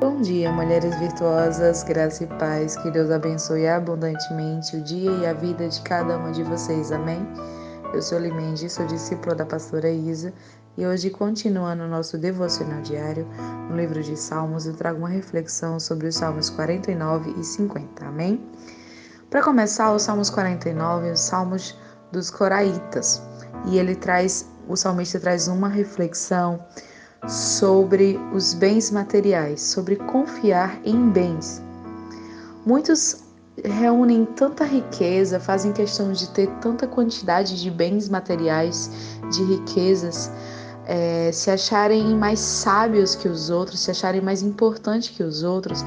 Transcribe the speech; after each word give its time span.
Bom 0.00 0.22
dia, 0.22 0.50
mulheres 0.50 0.98
virtuosas, 0.98 1.82
graça 1.82 2.24
e 2.24 2.26
paz. 2.26 2.74
Que 2.74 2.90
Deus 2.90 3.10
abençoe 3.10 3.68
abundantemente 3.68 4.74
o 4.74 4.80
dia 4.80 5.10
e 5.10 5.26
a 5.26 5.34
vida 5.34 5.68
de 5.68 5.78
cada 5.82 6.16
uma 6.16 6.32
de 6.32 6.42
vocês. 6.42 6.90
Amém? 6.90 7.20
Eu 7.92 8.00
sou 8.00 8.18
Limendi, 8.18 8.70
sou 8.70 8.86
discípula 8.86 9.34
da 9.34 9.44
pastora 9.44 9.90
Isa 9.90 10.32
e 10.78 10.86
hoje, 10.86 11.10
continuando 11.10 11.82
o 11.82 11.86
nosso 11.86 12.16
devocional 12.16 12.80
diário 12.80 13.28
no 13.68 13.76
livro 13.76 14.02
de 14.02 14.16
Salmos, 14.16 14.64
eu 14.64 14.74
trago 14.74 15.00
uma 15.00 15.08
reflexão 15.10 15.78
sobre 15.78 16.08
os 16.08 16.14
Salmos 16.14 16.48
49 16.48 17.34
e 17.38 17.44
50. 17.44 18.02
Amém? 18.02 18.42
Para 19.28 19.42
começar, 19.42 19.92
os 19.92 20.00
Salmos 20.00 20.30
49, 20.30 21.10
os 21.10 21.20
Salmos 21.20 21.78
dos 22.10 22.30
Coraitas, 22.30 23.22
e 23.66 23.78
ele 23.78 23.94
traz, 23.94 24.48
o 24.66 24.76
salmista 24.76 25.20
traz 25.20 25.46
uma 25.46 25.68
reflexão 25.68 26.64
sobre 27.28 28.18
os 28.32 28.54
bens 28.54 28.90
materiais, 28.90 29.60
sobre 29.60 29.96
confiar 29.96 30.80
em 30.84 31.10
bens. 31.10 31.62
Muitos 32.64 33.22
reúnem 33.64 34.24
tanta 34.24 34.64
riqueza, 34.64 35.38
fazem 35.38 35.72
questão 35.72 36.12
de 36.12 36.28
ter 36.30 36.48
tanta 36.60 36.86
quantidade 36.86 37.60
de 37.60 37.70
bens 37.70 38.08
materiais, 38.08 38.90
de 39.30 39.42
riquezas, 39.44 40.30
é, 40.86 41.30
se 41.32 41.50
acharem 41.50 42.16
mais 42.16 42.40
sábios 42.40 43.14
que 43.14 43.28
os 43.28 43.50
outros, 43.50 43.80
se 43.80 43.90
acharem 43.90 44.20
mais 44.20 44.42
importantes 44.42 45.10
que 45.10 45.22
os 45.22 45.42
outros 45.42 45.84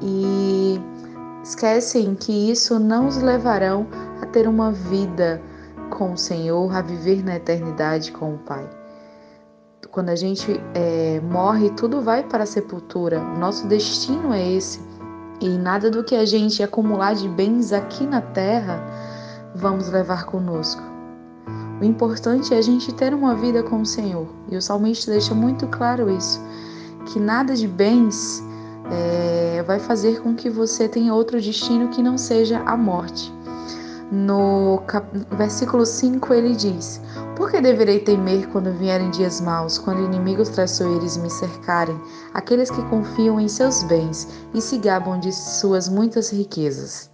e 0.00 0.80
esquecem 1.42 2.14
que 2.14 2.50
isso 2.50 2.78
não 2.78 3.06
os 3.06 3.16
levarão 3.16 3.86
a 4.20 4.26
ter 4.26 4.48
uma 4.48 4.72
vida 4.72 5.40
com 5.90 6.12
o 6.12 6.18
Senhor, 6.18 6.74
a 6.74 6.82
viver 6.82 7.24
na 7.24 7.36
eternidade 7.36 8.12
com 8.12 8.34
o 8.34 8.38
Pai 8.38 8.81
quando 9.92 10.08
a 10.08 10.16
gente 10.16 10.58
é, 10.74 11.20
morre, 11.20 11.68
tudo 11.70 12.00
vai 12.00 12.22
para 12.22 12.44
a 12.44 12.46
sepultura. 12.46 13.20
O 13.20 13.38
nosso 13.38 13.68
destino 13.68 14.32
é 14.32 14.52
esse. 14.52 14.80
E 15.38 15.48
nada 15.50 15.90
do 15.90 16.02
que 16.02 16.16
a 16.16 16.24
gente 16.24 16.62
acumular 16.62 17.14
de 17.14 17.28
bens 17.28 17.72
aqui 17.72 18.06
na 18.06 18.22
terra 18.22 18.82
vamos 19.54 19.90
levar 19.90 20.24
conosco. 20.24 20.82
O 21.78 21.84
importante 21.84 22.54
é 22.54 22.58
a 22.58 22.62
gente 22.62 22.92
ter 22.94 23.12
uma 23.12 23.34
vida 23.34 23.62
com 23.62 23.82
o 23.82 23.86
Senhor. 23.86 24.26
E 24.50 24.56
o 24.56 24.62
salmista 24.62 25.10
deixa 25.10 25.34
muito 25.34 25.66
claro 25.66 26.08
isso: 26.08 26.40
que 27.06 27.20
nada 27.20 27.54
de 27.54 27.68
bens 27.68 28.42
é, 28.90 29.62
vai 29.62 29.78
fazer 29.78 30.22
com 30.22 30.34
que 30.34 30.48
você 30.48 30.88
tenha 30.88 31.12
outro 31.12 31.38
destino 31.38 31.88
que 31.88 32.02
não 32.02 32.16
seja 32.16 32.60
a 32.60 32.76
morte. 32.78 33.30
No 34.10 34.82
versículo 35.36 35.84
5 35.84 36.32
ele 36.32 36.54
diz: 36.54 37.00
Por 37.42 37.50
que 37.50 37.60
deverei 37.60 37.98
temer 37.98 38.46
quando 38.50 38.72
vierem 38.72 39.10
dias 39.10 39.40
maus, 39.40 39.76
quando 39.76 40.04
inimigos 40.04 40.48
traiçoeiros 40.50 41.16
me 41.16 41.28
cercarem, 41.28 42.00
aqueles 42.32 42.70
que 42.70 42.80
confiam 42.88 43.40
em 43.40 43.48
seus 43.48 43.82
bens 43.82 44.28
e 44.54 44.60
se 44.60 44.78
gabam 44.78 45.18
de 45.18 45.32
suas 45.32 45.88
muitas 45.88 46.30
riquezas? 46.30 47.10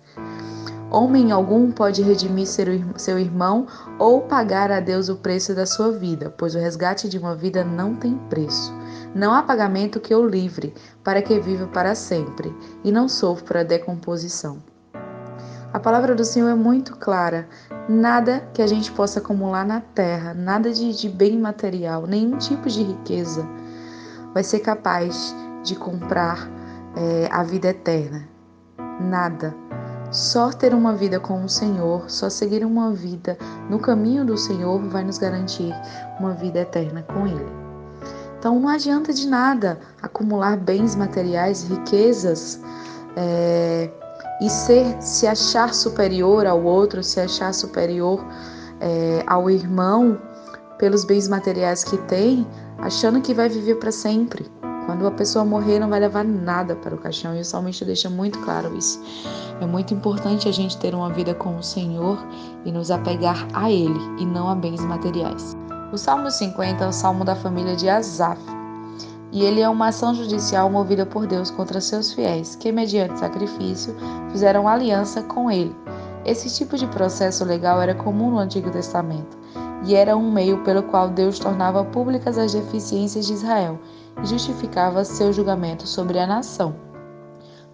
Homem 0.90 1.32
algum 1.32 1.72
pode 1.72 2.02
redimir 2.02 2.46
seu 2.46 3.18
irmão 3.18 3.66
ou 3.98 4.20
pagar 4.20 4.70
a 4.70 4.80
Deus 4.80 5.08
o 5.08 5.16
preço 5.16 5.54
da 5.54 5.64
sua 5.64 5.92
vida, 5.92 6.28
pois 6.36 6.54
o 6.54 6.58
resgate 6.58 7.08
de 7.08 7.16
uma 7.16 7.34
vida 7.34 7.64
não 7.64 7.94
tem 7.94 8.14
preço. 8.28 8.70
Não 9.14 9.32
há 9.32 9.42
pagamento 9.42 9.98
que 9.98 10.14
o 10.14 10.28
livre, 10.28 10.74
para 11.02 11.22
que 11.22 11.40
viva 11.40 11.66
para 11.68 11.94
sempre, 11.94 12.54
e 12.84 12.92
não 12.92 13.08
sofra 13.08 13.64
decomposição. 13.64 14.58
A 15.70 15.78
palavra 15.78 16.14
do 16.14 16.24
Senhor 16.24 16.48
é 16.48 16.54
muito 16.54 16.96
clara. 16.96 17.46
Nada 17.88 18.40
que 18.54 18.62
a 18.62 18.66
gente 18.66 18.90
possa 18.90 19.18
acumular 19.18 19.66
na 19.66 19.80
terra, 19.80 20.32
nada 20.32 20.72
de, 20.72 20.96
de 20.96 21.08
bem 21.10 21.38
material, 21.38 22.06
nenhum 22.06 22.38
tipo 22.38 22.68
de 22.68 22.82
riqueza 22.82 23.46
vai 24.32 24.42
ser 24.42 24.60
capaz 24.60 25.34
de 25.62 25.76
comprar 25.76 26.48
é, 26.96 27.28
a 27.30 27.42
vida 27.42 27.68
eterna. 27.68 28.26
Nada. 29.00 29.54
Só 30.10 30.50
ter 30.50 30.72
uma 30.72 30.94
vida 30.94 31.20
com 31.20 31.44
o 31.44 31.48
Senhor, 31.48 32.08
só 32.08 32.30
seguir 32.30 32.64
uma 32.64 32.92
vida 32.92 33.36
no 33.68 33.78
caminho 33.78 34.24
do 34.24 34.38
Senhor 34.38 34.80
vai 34.88 35.04
nos 35.04 35.18
garantir 35.18 35.74
uma 36.18 36.32
vida 36.32 36.60
eterna 36.60 37.02
com 37.02 37.26
Ele. 37.26 37.52
Então 38.38 38.58
não 38.58 38.68
adianta 38.70 39.12
de 39.12 39.28
nada 39.28 39.78
acumular 40.00 40.56
bens 40.56 40.96
materiais, 40.96 41.68
riquezas, 41.68 42.58
é, 43.16 43.90
e 44.40 44.48
ser, 44.48 44.96
se 45.00 45.26
achar 45.26 45.74
superior 45.74 46.46
ao 46.46 46.62
outro, 46.62 47.02
se 47.02 47.20
achar 47.20 47.52
superior 47.52 48.24
é, 48.80 49.24
ao 49.26 49.50
irmão 49.50 50.18
pelos 50.78 51.04
bens 51.04 51.28
materiais 51.28 51.82
que 51.82 51.96
tem, 51.98 52.46
achando 52.78 53.20
que 53.20 53.34
vai 53.34 53.48
viver 53.48 53.76
para 53.76 53.90
sempre. 53.90 54.46
Quando 54.86 55.06
a 55.06 55.10
pessoa 55.10 55.44
morrer, 55.44 55.78
não 55.78 55.90
vai 55.90 56.00
levar 56.00 56.24
nada 56.24 56.74
para 56.74 56.94
o 56.94 56.98
caixão. 56.98 57.36
E 57.36 57.40
o 57.40 57.44
salmista 57.44 57.84
deixa 57.84 58.08
muito 58.08 58.38
claro 58.38 58.74
isso. 58.74 59.02
É 59.60 59.66
muito 59.66 59.92
importante 59.92 60.48
a 60.48 60.52
gente 60.52 60.78
ter 60.78 60.94
uma 60.94 61.12
vida 61.12 61.34
com 61.34 61.56
o 61.56 61.62
Senhor 61.62 62.18
e 62.64 62.72
nos 62.72 62.90
apegar 62.90 63.46
a 63.52 63.70
Ele 63.70 64.00
e 64.18 64.24
não 64.24 64.48
a 64.48 64.54
bens 64.54 64.80
materiais. 64.80 65.54
O 65.92 65.98
Salmo 65.98 66.30
50 66.30 66.84
é 66.84 66.88
o 66.88 66.92
salmo 66.92 67.24
da 67.24 67.34
família 67.36 67.76
de 67.76 67.88
Asaf 67.88 68.40
e 69.30 69.44
ele 69.44 69.60
é 69.60 69.68
uma 69.68 69.88
ação 69.88 70.14
judicial 70.14 70.70
movida 70.70 71.04
por 71.04 71.26
Deus 71.26 71.50
contra 71.50 71.80
seus 71.80 72.12
fiéis, 72.12 72.56
que, 72.56 72.72
mediante 72.72 73.18
sacrifício, 73.18 73.94
fizeram 74.30 74.66
aliança 74.66 75.22
com 75.22 75.50
ele. 75.50 75.74
Esse 76.24 76.54
tipo 76.54 76.76
de 76.76 76.86
processo 76.86 77.44
legal 77.44 77.80
era 77.80 77.94
comum 77.94 78.30
no 78.30 78.38
Antigo 78.38 78.70
Testamento 78.70 79.38
e 79.84 79.94
era 79.94 80.16
um 80.16 80.30
meio 80.30 80.62
pelo 80.64 80.82
qual 80.82 81.08
Deus 81.08 81.38
tornava 81.38 81.84
públicas 81.84 82.36
as 82.36 82.52
deficiências 82.52 83.26
de 83.26 83.32
Israel 83.32 83.78
e 84.22 84.26
justificava 84.26 85.04
seu 85.04 85.32
julgamento 85.32 85.86
sobre 85.86 86.18
a 86.18 86.26
nação. 86.26 86.74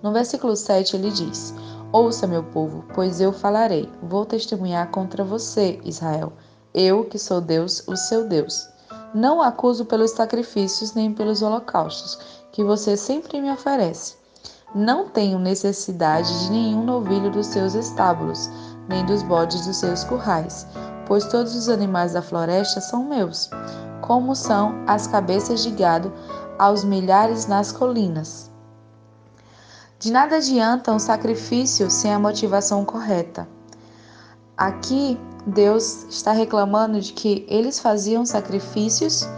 No 0.03 0.13
versículo 0.13 0.55
7 0.55 0.97
ele 0.97 1.11
diz: 1.11 1.55
Ouça, 1.91 2.27
meu 2.27 2.43
povo, 2.43 2.85
pois 2.95 3.21
eu 3.21 3.33
falarei, 3.33 3.89
vou 4.03 4.27
testemunhar 4.27 4.91
contra 4.91 5.25
você, 5.25 5.81
Israel, 5.85 6.33
eu 6.75 7.05
que 7.05 7.19
sou 7.19 7.41
Deus, 7.41 7.83
o 7.89 7.97
seu 7.97 8.29
Deus. 8.29 8.69
Não 9.15 9.41
acuso 9.41 9.85
pelos 9.85 10.11
sacrifícios 10.11 10.93
nem 10.93 11.15
pelos 11.15 11.41
holocaustos 11.41 12.19
que 12.51 12.65
você 12.65 12.97
sempre 12.97 13.41
me 13.41 13.49
oferece. 13.49 14.17
Não 14.75 15.09
tenho 15.09 15.39
necessidade 15.39 16.47
de 16.47 16.51
nenhum 16.51 16.85
novilho 16.85 17.31
dos 17.31 17.47
seus 17.47 17.75
estábulos, 17.75 18.51
nem 18.89 19.07
dos 19.07 19.23
bodes 19.23 19.65
dos 19.65 19.77
seus 19.77 20.03
currais, 20.03 20.67
pois 21.07 21.25
todos 21.27 21.55
os 21.55 21.69
animais 21.69 22.13
da 22.13 22.21
floresta 22.21 22.81
são 22.81 23.05
meus, 23.05 23.49
como 24.01 24.35
são 24.35 24.75
as 24.85 25.07
cabeças 25.07 25.63
de 25.63 25.71
gado 25.71 26.13
aos 26.59 26.83
milhares 26.83 27.47
nas 27.47 27.71
colinas. 27.71 28.51
De 30.01 30.11
nada 30.11 30.37
adianta 30.37 30.93
um 30.93 30.99
sacrifício 30.99 31.89
sem 31.89 32.13
a 32.13 32.19
motivação 32.19 32.85
correta. 32.85 33.49
Aqui 34.57 35.19
Deus 35.47 36.06
está 36.09 36.32
reclamando 36.32 37.00
de 37.00 37.12
que 37.12 37.44
eles 37.49 37.78
faziam 37.78 38.25
sacrifícios, 38.25 39.28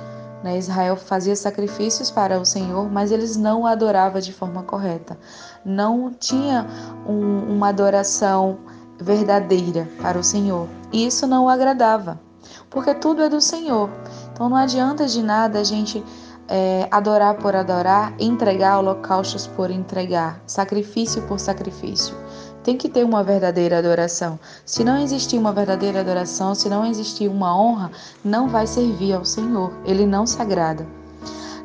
né? 0.43 0.57
Israel 0.57 0.97
fazia 0.97 1.35
sacrifícios 1.35 2.11
para 2.11 2.39
o 2.39 2.45
Senhor, 2.45 2.89
mas 2.91 3.11
eles 3.11 3.37
não 3.37 3.63
o 3.63 3.67
adoravam 3.67 4.21
de 4.21 4.33
forma 4.33 4.63
correta. 4.63 5.19
Não 5.65 6.13
tinha 6.13 6.67
um, 7.07 7.55
uma 7.55 7.69
adoração 7.69 8.59
verdadeira 9.01 9.89
para 10.01 10.19
o 10.19 10.23
Senhor. 10.23 10.69
E 10.93 11.07
isso 11.07 11.27
não 11.27 11.47
o 11.47 11.49
agradava, 11.49 12.21
porque 12.71 12.95
tudo 12.95 13.23
é 13.23 13.29
do 13.29 13.41
Senhor. 13.41 13.91
Então 14.33 14.49
não 14.49 14.57
adianta 14.57 15.07
de 15.07 15.23
nada 15.23 15.59
a 15.59 15.65
gente 15.65 16.05
é, 16.47 16.87
adorar 16.93 17.35
por 17.35 17.57
adorar, 17.57 18.15
entregar 18.21 18.79
holocaustos 18.79 19.49
por 19.49 19.73
entregar, 19.73 20.41
sacrifício 20.47 21.23
por 21.23 21.41
sacrifício 21.41 22.15
tem 22.67 22.77
que 22.77 22.89
ter 22.89 23.05
uma 23.05 23.23
verdadeira 23.23 23.79
adoração. 23.79 24.41
Se 24.65 24.83
não 24.83 24.99
existir 24.99 25.39
uma 25.39 25.53
verdadeira 25.53 26.01
adoração, 26.01 26.53
se 26.53 26.69
não 26.69 26.85
existir 26.85 27.29
uma 27.29 27.57
honra, 27.57 27.93
não 28.25 28.49
vai 28.49 28.67
servir 28.67 29.13
ao 29.13 29.25
Senhor, 29.25 29.73
ele 29.85 30.05
não 30.05 30.27
se 30.27 30.43
agrada. 30.43 30.85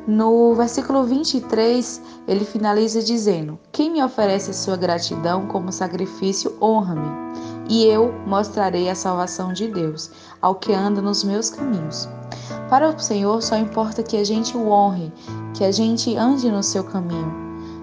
No 0.06 0.54
versículo 0.54 1.02
23, 1.02 2.00
ele 2.28 2.44
finaliza 2.44 3.02
dizendo: 3.02 3.58
Quem 3.72 3.90
me 3.90 4.00
oferece 4.00 4.54
sua 4.54 4.76
gratidão 4.76 5.48
como 5.48 5.72
sacrifício, 5.72 6.56
honra-me, 6.62 7.10
e 7.68 7.84
eu 7.84 8.14
mostrarei 8.24 8.88
a 8.88 8.94
salvação 8.94 9.52
de 9.52 9.66
Deus 9.66 10.08
ao 10.40 10.54
que 10.54 10.72
anda 10.72 11.02
nos 11.02 11.24
meus 11.24 11.50
caminhos. 11.50 12.08
Para 12.70 12.90
o 12.90 12.98
Senhor 13.00 13.42
só 13.42 13.56
importa 13.56 14.04
que 14.04 14.16
a 14.16 14.22
gente 14.22 14.56
o 14.56 14.68
honre, 14.68 15.12
que 15.52 15.64
a 15.64 15.72
gente 15.72 16.16
ande 16.16 16.48
no 16.48 16.62
seu 16.62 16.84
caminho 16.84 17.41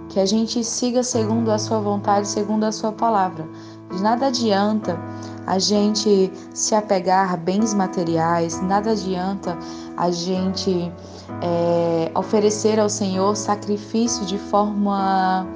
que 0.10 0.20
a 0.20 0.26
gente 0.26 0.64
siga 0.64 1.04
segundo 1.04 1.52
a 1.52 1.58
sua 1.58 1.80
vontade, 1.80 2.28
segundo 2.28 2.64
a 2.66 2.72
sua 2.72 2.92
palavra. 2.92 3.48
De 3.92 4.02
nada 4.02 4.28
adianta 4.28 5.00
a 5.48 5.58
gente 5.58 6.32
se 6.54 6.76
apegar 6.76 7.34
a 7.34 7.38
bens 7.38 7.74
materiais, 7.74 8.62
nada 8.62 8.92
adianta 8.92 9.58
a 9.98 10.12
gente 10.12 10.92
é, 11.42 12.12
oferecer 12.16 12.80
ao 12.80 12.90
Senhor 12.90 13.36
sacrifício 13.36 14.26
de 14.26 14.38
forma 14.38 15.48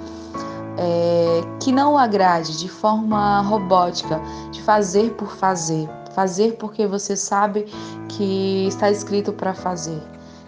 é, 0.77 1.41
que 1.59 1.71
não 1.71 1.94
o 1.94 1.97
agrade, 1.97 2.57
de 2.57 2.67
forma 2.67 3.41
robótica, 3.41 4.19
de 4.51 4.61
fazer 4.63 5.11
por 5.11 5.29
fazer, 5.35 5.88
fazer 6.15 6.57
porque 6.57 6.88
você 6.88 7.15
sabe 7.15 7.65
que 8.09 8.67
está 8.67 8.89
escrito 8.89 9.31
para 9.31 9.53
fazer. 9.53 10.01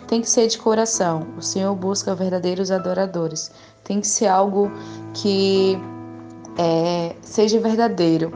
Tem 0.06 0.22
que 0.22 0.30
ser 0.30 0.48
de 0.48 0.58
coração. 0.58 1.28
O 1.38 1.42
Senhor 1.42 1.76
busca 1.76 2.16
verdadeiros 2.16 2.72
adoradores. 2.72 3.52
Tem 3.84 4.02
que 4.02 4.08
ser 4.08 4.28
algo 4.28 4.72
que 5.14 5.78
é, 6.58 7.16
seja 7.22 7.60
verdadeiro. 7.60 8.32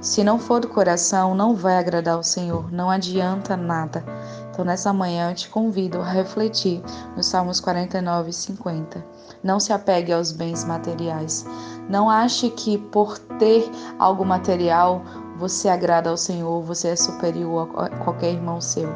Se 0.00 0.22
não 0.22 0.38
for 0.38 0.60
do 0.60 0.68
coração, 0.68 1.34
não 1.34 1.56
vai 1.56 1.76
agradar 1.76 2.14
ao 2.14 2.22
Senhor, 2.22 2.72
não 2.72 2.88
adianta 2.88 3.56
nada. 3.56 4.04
Então, 4.50 4.64
nessa 4.64 4.92
manhã, 4.92 5.30
eu 5.30 5.34
te 5.34 5.48
convido 5.48 6.00
a 6.00 6.08
refletir 6.08 6.82
nos 7.16 7.26
Salmos 7.26 7.60
49 7.60 8.30
e 8.30 8.32
50. 8.32 9.04
Não 9.42 9.58
se 9.58 9.72
apegue 9.72 10.12
aos 10.12 10.32
bens 10.32 10.64
materiais. 10.64 11.44
Não 11.88 12.08
ache 12.08 12.50
que 12.50 12.78
por 12.78 13.18
ter 13.18 13.68
algo 13.98 14.24
material 14.24 15.02
você 15.36 15.68
agrada 15.68 16.10
ao 16.10 16.16
Senhor, 16.16 16.60
você 16.62 16.88
é 16.88 16.96
superior 16.96 17.68
a 17.76 17.88
qualquer 18.04 18.32
irmão 18.32 18.60
seu. 18.60 18.88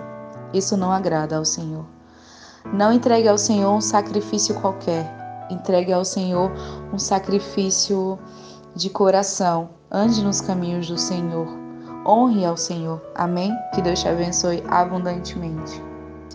Isso 0.52 0.76
não 0.76 0.90
agrada 0.90 1.36
ao 1.36 1.44
Senhor. 1.44 1.84
Não 2.73 2.93
entregue 2.93 3.29
ao 3.29 3.38
Senhor 3.38 3.73
um 3.73 3.81
sacrifício 3.81 4.55
qualquer. 4.61 5.06
Entregue 5.50 5.93
ao 5.93 6.05
Senhor 6.05 6.50
um 6.93 6.99
sacrifício 6.99 8.19
de 8.75 8.88
coração. 8.88 9.70
Ande 9.91 10.23
nos 10.23 10.41
caminhos 10.41 10.88
do 10.88 10.97
Senhor. 10.97 11.47
Honre 12.06 12.44
ao 12.44 12.56
Senhor. 12.56 13.00
Amém? 13.14 13.53
Que 13.75 13.82
Deus 13.82 14.00
te 14.00 14.09
abençoe 14.09 14.62
abundantemente. 14.69 15.91